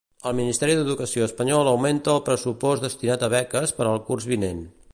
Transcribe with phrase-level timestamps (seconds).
[0.27, 4.65] El ministeri d'Educació espanyol augmenta el pressupost destinat a beques per al curs vinent.